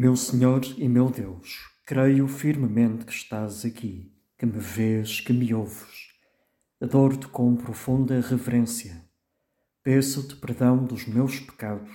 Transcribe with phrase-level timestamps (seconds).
[0.00, 5.52] Meu Senhor e meu Deus, creio firmemente que estás aqui, que me vês, que me
[5.52, 6.12] ouves.
[6.80, 9.04] Adoro-te com profunda reverência.
[9.82, 11.90] Peço-te perdão dos meus pecados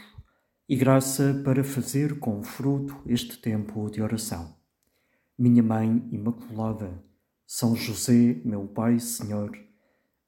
[0.67, 4.53] e graça para fazer com fruto este tempo de oração.
[5.37, 7.01] Minha Mãe Imaculada,
[7.47, 9.57] São José, meu Pai Senhor,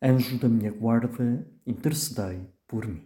[0.02, 3.05] anjo da minha guarda, intercedei por mim.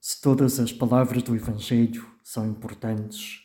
[0.00, 3.42] Se todas as palavras do Evangelho são importantes,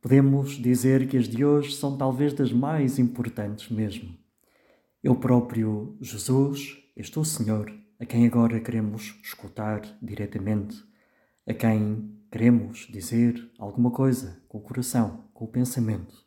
[0.00, 4.16] podemos dizer que as de hoje são talvez das mais importantes mesmo.
[5.04, 10.82] Eu próprio, Jesus, este o Senhor, a quem agora queremos escutar diretamente,
[11.46, 16.24] a quem queremos dizer alguma coisa com o coração, com o pensamento,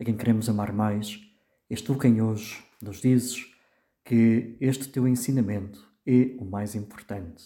[0.00, 1.20] a quem queremos amar mais,
[1.68, 3.46] és tu quem hoje nos dizes
[4.02, 7.44] que este teu ensinamento é o mais importante.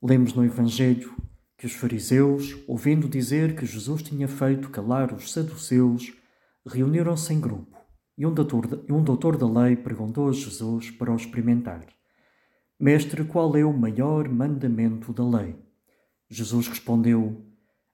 [0.00, 1.14] Lemos no Evangelho
[1.58, 6.14] que os fariseus, ouvindo dizer que Jesus tinha feito calar os saduceus,
[6.64, 7.76] reuniram-se em grupo
[8.18, 11.86] e um doutor, um doutor da lei perguntou a Jesus para o experimentar:
[12.78, 15.56] Mestre, qual é o maior mandamento da lei?
[16.28, 17.44] Jesus respondeu: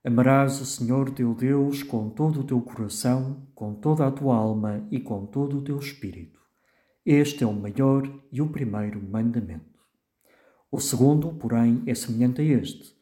[0.03, 4.87] Amarás o Senhor teu Deus com todo o teu coração, com toda a tua alma
[4.91, 6.41] e com todo o teu espírito.
[7.05, 9.79] Este é o maior e o primeiro mandamento.
[10.71, 12.94] O segundo, porém, é semelhante a este: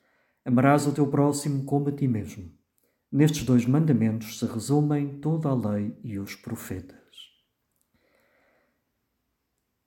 [0.44, 2.50] Amarás o teu próximo como a ti mesmo.
[3.12, 6.98] Nestes dois mandamentos se resumem toda a lei e os profetas.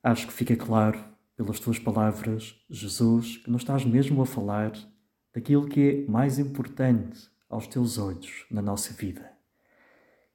[0.01, 1.03] Acho que fica claro,
[1.35, 4.71] pelas tuas palavras, Jesus, que não estás mesmo a falar
[5.33, 9.29] daquilo que é mais importante aos teus olhos na nossa vida.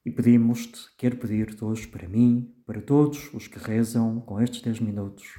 [0.05, 4.81] E pedimos-te, quero pedir-te hoje para mim, para todos os que rezam com estes 10
[4.81, 5.39] minutos,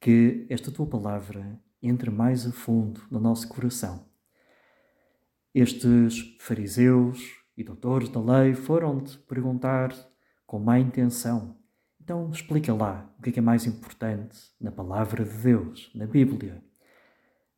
[0.00, 4.11] que esta tua palavra entre mais a fundo no nosso coração.
[5.54, 7.20] Estes fariseus
[7.56, 9.94] e doutores da lei foram-te perguntar
[10.46, 11.62] com má intenção
[12.02, 16.04] então explica lá o que é, que é mais importante na palavra de Deus, na
[16.04, 16.60] Bíblia.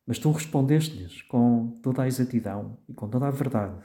[0.05, 3.83] Mas tu respondeste-lhes com toda a exatidão e com toda a verdade,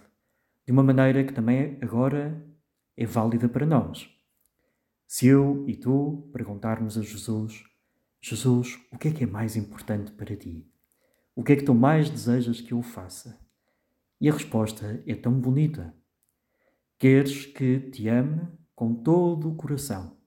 [0.67, 2.47] de uma maneira que também agora
[2.95, 4.07] é válida para nós.
[5.07, 7.65] Se eu e tu perguntarmos a Jesus,
[8.21, 10.71] Jesus, o que é que é mais importante para ti?
[11.35, 13.41] O que é que tu mais desejas que eu faça?
[14.21, 15.95] E a resposta é tão bonita.
[16.99, 20.21] Queres que te ame com todo o coração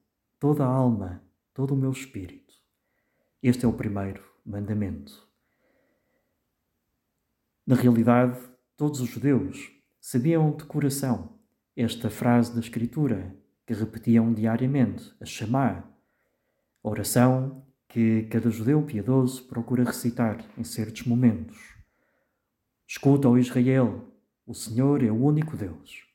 [0.43, 1.23] toda a alma,
[1.53, 2.53] todo o meu espírito.
[3.41, 5.25] Este é o primeiro mandamento.
[7.65, 8.37] Na realidade,
[8.75, 9.71] todos os judeus
[10.01, 11.39] sabiam de coração
[11.77, 13.33] esta frase da Escritura
[13.65, 15.89] que repetiam diariamente, a chamar,
[16.83, 21.72] oração que cada judeu piedoso procura recitar em certos momentos.
[22.95, 24.05] Escuta, ó Israel,
[24.45, 26.05] o Senhor é o único Deus.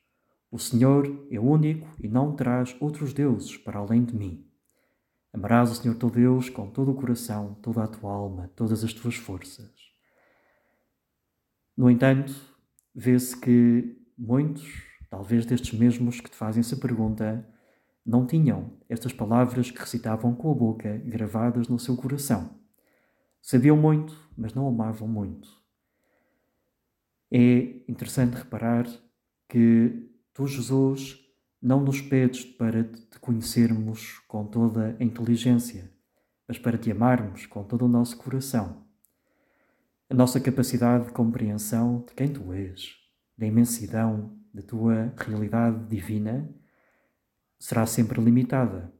[0.49, 4.49] O Senhor é único e não terás outros deuses para além de mim.
[5.33, 8.93] Amarás o Senhor teu Deus com todo o coração, toda a tua alma, todas as
[8.93, 9.69] tuas forças.
[11.75, 12.33] No entanto,
[12.95, 14.65] vê-se que muitos,
[15.09, 17.45] talvez destes mesmos que te fazem essa pergunta,
[18.05, 22.57] não tinham estas palavras que recitavam com a boca gravadas no seu coração.
[23.41, 25.58] Sabiam muito, mas não amavam muito.
[27.31, 28.87] É interessante reparar
[29.47, 30.09] que
[30.39, 31.19] Tu, Jesus,
[31.61, 35.91] não nos pedes para te conhecermos com toda a inteligência,
[36.47, 38.85] mas para te amarmos com todo o nosso coração.
[40.09, 42.95] A nossa capacidade de compreensão de quem tu és,
[43.37, 46.49] da imensidão da tua realidade divina,
[47.59, 48.93] será sempre limitada.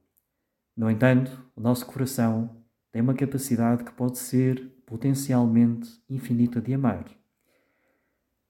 [0.76, 2.62] No entanto, o nosso coração
[2.92, 7.19] tem uma capacidade que pode ser potencialmente infinita de amar.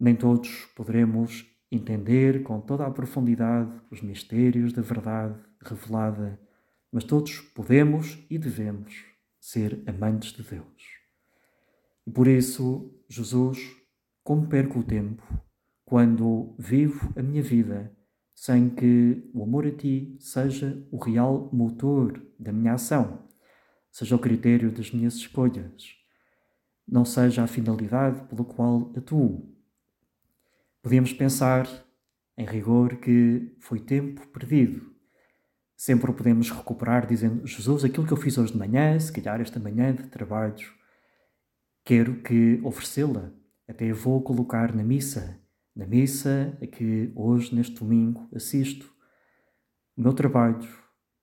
[0.00, 6.40] Nem todos poderemos entender com toda a profundidade os mistérios da verdade revelada,
[6.90, 9.04] mas todos podemos e devemos
[9.38, 11.00] ser amantes de Deus.
[12.06, 13.58] E por isso, Jesus,
[14.24, 15.22] como perco o tempo
[15.84, 17.94] quando vivo a minha vida
[18.34, 23.28] sem que o amor a ti seja o real motor da minha ação,
[23.90, 25.94] seja o critério das minhas escolhas,
[26.88, 29.54] não seja a finalidade pela qual atuo,
[30.82, 31.68] Podíamos pensar,
[32.38, 34.94] em rigor, que foi tempo perdido.
[35.76, 39.40] Sempre o podemos recuperar dizendo: Jesus, aquilo que eu fiz hoje de manhã, se calhar
[39.40, 40.72] esta manhã de trabalho,
[41.84, 43.30] quero que oferecê-la.
[43.68, 45.38] Até vou colocar na missa,
[45.76, 48.90] na missa a que hoje, neste domingo, assisto.
[49.96, 50.68] O meu trabalho,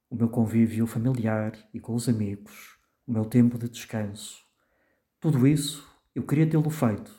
[0.10, 4.38] o meu convívio familiar e com os amigos, o meu tempo de descanso.
[5.20, 7.12] Tudo isso eu queria tê-lo feito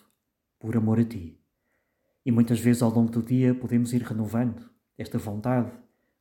[0.58, 1.37] por amor a ti.
[2.28, 5.72] E muitas vezes ao longo do dia podemos ir renovando esta vontade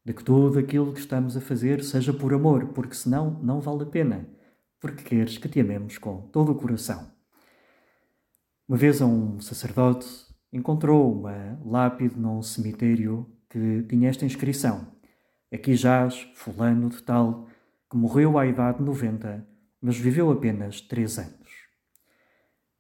[0.05, 3.83] de que tudo aquilo que estamos a fazer seja por amor, porque senão não vale
[3.83, 4.25] a pena,
[4.79, 7.11] porque queres que te amemos com todo o coração.
[8.69, 10.07] Uma vez um sacerdote
[10.49, 14.87] encontrou uma lápide num cemitério que tinha esta inscrição:
[15.53, 17.49] Aqui jaz Fulano de Tal,
[17.91, 19.45] que morreu à idade de 90,
[19.81, 21.51] mas viveu apenas três anos.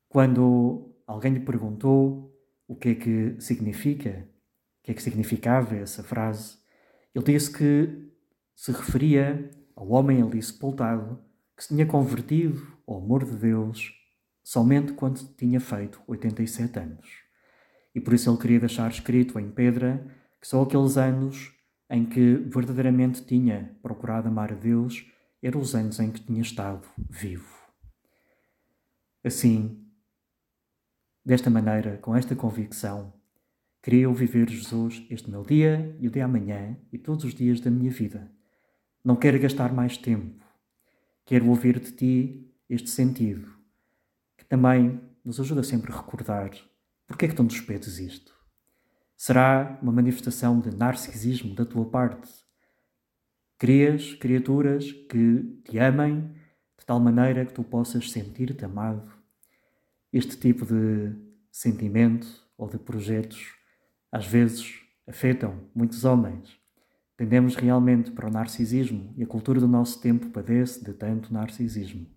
[0.07, 2.36] Quando alguém lhe perguntou
[2.67, 4.27] o que é que significa,
[4.79, 6.57] o que é que significava essa frase,
[7.13, 8.11] ele disse que
[8.55, 11.23] se referia ao homem ali sepultado
[11.55, 13.93] que se tinha convertido ao amor de Deus
[14.43, 17.07] somente quando tinha feito 87 anos.
[17.93, 20.05] E por isso ele queria deixar escrito em pedra
[20.39, 21.51] que só aqueles anos
[21.89, 25.05] em que verdadeiramente tinha procurado amar a Deus
[25.41, 27.55] eram os anos em que tinha estado vivo.
[29.23, 29.86] Assim,
[31.27, 33.13] desta maneira, com esta convicção,
[33.83, 37.59] queria eu viver Jesus este meu dia e o de amanhã e todos os dias
[37.59, 38.31] da minha vida.
[39.03, 40.41] Não quero gastar mais tempo.
[41.25, 43.45] Quero ouvir de ti este sentido,
[44.37, 46.51] que também nos ajuda sempre a recordar
[47.05, 48.33] porque é que tu nos pedes isto.
[49.17, 52.31] Será uma manifestação de narcisismo da tua parte?
[53.59, 56.21] Crias criaturas que te amem
[56.79, 59.16] de tal maneira que tu possas sentir-te amado?
[60.17, 61.13] Este tipo de
[61.51, 62.25] sentimento
[62.57, 63.53] ou de projetos
[64.11, 66.59] às vezes afetam muitos homens.
[67.15, 72.07] Tendemos realmente para o narcisismo e a cultura do nosso tempo padece de tanto narcisismo.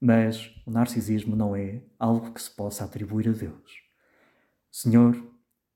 [0.00, 3.70] Mas o narcisismo não é algo que se possa atribuir a Deus.
[4.72, 5.14] Senhor,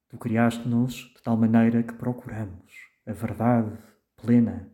[0.09, 2.73] Tu criaste-nos de tal maneira que procuramos
[3.07, 3.77] a verdade
[4.17, 4.69] plena,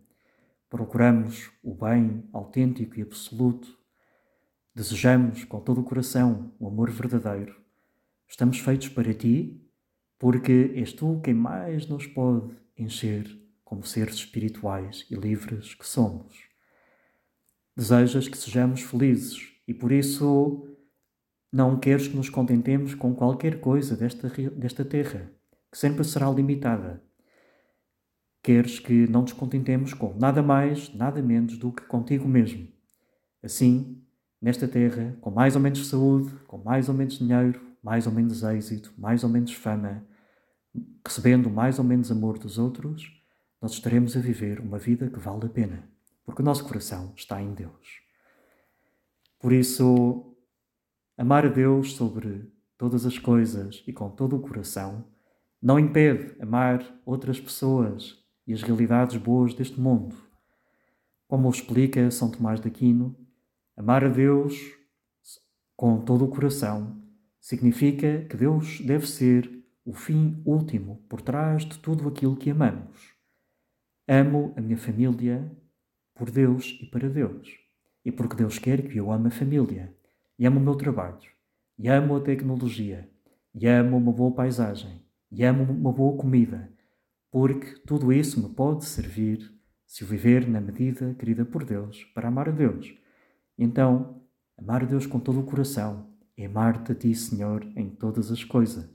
[0.71, 3.69] procuramos o bem autêntico e absoluto,
[4.81, 7.55] desejamos com todo o coração o amor verdadeiro.
[8.27, 9.63] Estamos feitos para Ti,
[10.19, 13.29] porque és Tu quem mais nos pode encher
[13.63, 16.35] como seres espirituais e livres que somos.
[17.77, 20.67] Desejas que sejamos felizes e por isso
[21.53, 25.31] não queres que nos contentemos com qualquer coisa desta, desta terra,
[25.71, 27.05] que sempre será limitada.
[28.43, 32.67] Queres que não nos contentemos com nada mais, nada menos do que contigo mesmo.
[33.43, 34.03] Assim,
[34.41, 38.43] nesta terra, com mais ou menos saúde, com mais ou menos dinheiro, mais ou menos
[38.43, 40.05] êxito, mais ou menos fama,
[41.07, 43.11] recebendo mais ou menos amor dos outros,
[43.61, 45.85] nós estaremos a viver uma vida que vale a pena,
[46.25, 48.01] porque o nosso coração está em Deus.
[49.39, 50.31] Por isso,
[51.21, 55.05] Amar a Deus sobre todas as coisas e com todo o coração
[55.61, 58.17] não impede amar outras pessoas
[58.47, 60.17] e as realidades boas deste mundo.
[61.29, 63.15] Como explica São Tomás de Aquino,
[63.81, 64.61] amar a Deus
[65.75, 67.03] com todo o coração
[67.41, 69.51] significa que Deus deve ser
[69.87, 73.15] o fim último por trás de tudo aquilo que amamos.
[74.07, 75.51] Amo a minha família
[76.15, 77.49] por Deus e para Deus,
[78.05, 79.97] e porque Deus quer que eu ame a família
[80.39, 81.31] e amo o meu trabalho,
[81.79, 83.09] e amo a tecnologia,
[83.55, 86.71] e amo uma boa paisagem, e amo uma boa comida,
[87.31, 89.51] porque tudo isso me pode servir
[89.87, 93.00] se eu viver na medida querida por Deus para amar a Deus.
[93.63, 94.23] Então,
[94.57, 98.43] amar a Deus com todo o coração é amar-te a ti, Senhor, em todas as
[98.43, 98.89] coisas.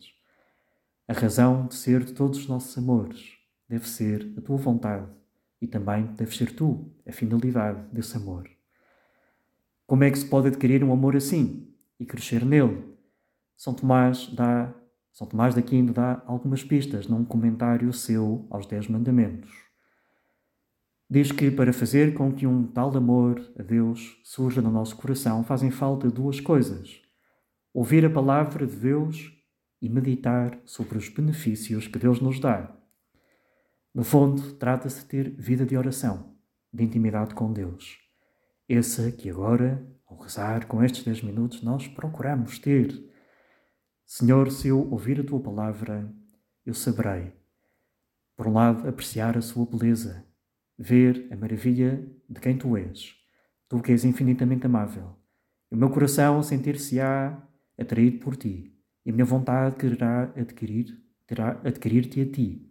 [1.08, 3.34] A razão de ser de todos os nossos amores
[3.70, 5.08] deve ser a tua vontade
[5.62, 8.50] e também deves ser tu a finalidade desse amor.
[9.86, 12.92] Como é que se pode adquirir um amor assim e crescer nele?
[13.56, 14.74] São Tomás dá,
[15.14, 19.65] São Tomás de Aquino dá algumas pistas num comentário seu aos Dez Mandamentos.
[21.08, 25.44] Diz que para fazer com que um tal amor a Deus surja no nosso coração
[25.44, 27.00] fazem falta duas coisas:
[27.72, 29.32] ouvir a palavra de Deus
[29.80, 32.76] e meditar sobre os benefícios que Deus nos dá.
[33.94, 36.36] No fundo, trata-se de ter vida de oração,
[36.74, 38.00] de intimidade com Deus.
[38.68, 42.92] Essa que agora, ao rezar com estes dez minutos, nós procuramos ter.
[44.08, 46.12] Senhor, se eu ouvir a tua palavra,
[46.66, 47.32] eu saberei,
[48.36, 50.26] por um lado, apreciar a sua beleza,
[50.78, 53.16] ver a maravilha de quem tu és,
[53.70, 55.16] tu que és infinitamente amável,
[55.72, 57.42] o meu coração sentir-se-á
[57.78, 58.74] atraído por ti,
[59.06, 62.70] e a minha vontade quererá adquirir, terá adquirir-te a ti.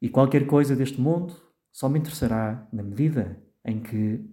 [0.00, 1.34] E qualquer coisa deste mundo
[1.72, 4.24] só me interessará na medida em que,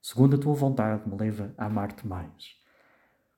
[0.00, 2.54] segundo a tua vontade, me leva a amar-te mais.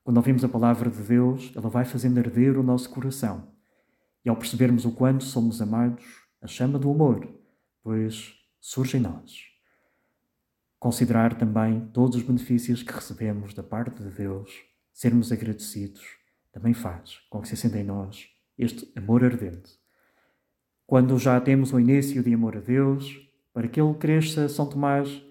[0.03, 3.51] Quando ouvimos a palavra de Deus, ela vai fazendo arder o nosso coração.
[4.25, 6.05] E ao percebermos o quanto somos amados,
[6.43, 7.27] a chama do amor,
[7.83, 8.35] pois
[8.67, 9.43] surge em nós.
[10.79, 14.51] Considerar também todos os benefícios que recebemos da parte de Deus,
[14.91, 16.03] sermos agradecidos,
[16.51, 19.79] também faz com que se acenda em nós este amor ardente.
[20.87, 25.23] Quando já temos o início de amor a Deus, para que ele cresça, São Tomás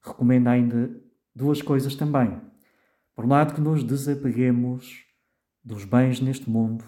[0.00, 0.90] recomenda ainda
[1.34, 2.40] duas coisas também.
[3.14, 5.04] Por um lado, que nos desapeguemos
[5.62, 6.82] dos bens neste mundo,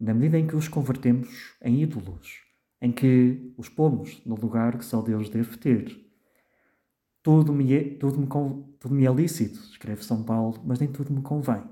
[0.00, 2.43] na medida em que os convertemos em ídolos,
[2.84, 6.06] em que os pomos no lugar que só Deus deve ter.
[7.22, 8.26] Tudo me é, tudo me,
[8.78, 11.62] tudo me é lícito, escreve São Paulo, mas nem tudo me convém.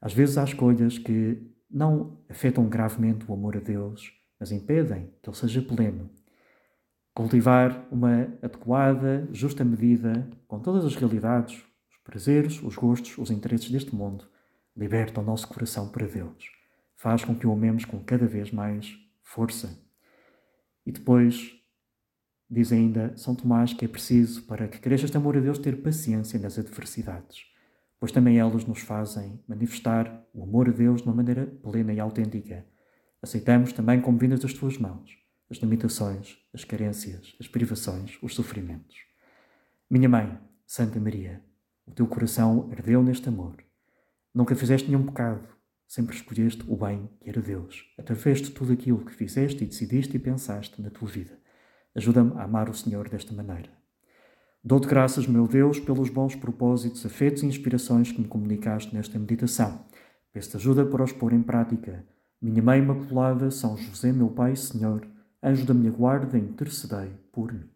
[0.00, 5.28] Às vezes há escolhas que não afetam gravemente o amor a Deus, mas impedem que
[5.28, 6.08] ele seja pleno.
[7.12, 13.70] Cultivar uma adequada, justa medida com todas as realidades, os prazeres, os gostos, os interesses
[13.70, 14.26] deste mundo,
[14.74, 16.50] liberta o nosso coração para Deus.
[16.96, 19.89] Faz com que o amemos com cada vez mais força.
[20.90, 21.54] E depois,
[22.50, 25.80] diz ainda São Tomás que é preciso, para que cresça este amor a Deus, ter
[25.80, 27.50] paciência nas adversidades
[28.00, 32.00] pois também elas nos fazem manifestar o amor a Deus de uma maneira plena e
[32.00, 32.66] autêntica.
[33.20, 35.20] Aceitamos também como vindas das tuas mãos
[35.50, 38.96] as limitações, as carências, as privações, os sofrimentos.
[39.90, 41.44] Minha mãe, Santa Maria,
[41.84, 43.56] o teu coração ardeu neste amor.
[44.32, 45.48] Nunca fizeste nenhum pecado,
[45.90, 50.16] sempre escolheste o bem que era Deus, através de tudo aquilo que fizeste e decidiste
[50.16, 51.36] e pensaste na tua vida.
[51.96, 53.68] Ajuda-me a amar o Senhor desta maneira.
[54.62, 59.84] Dou-te graças, meu Deus, pelos bons propósitos, afetos e inspirações que me comunicaste nesta meditação.
[60.32, 62.06] Peço-te ajuda para os pôr em prática.
[62.40, 65.04] Minha Mãe Imaculada, São José, meu Pai e Senhor,
[65.42, 67.68] anjo da minha guarda, intercedei por mim.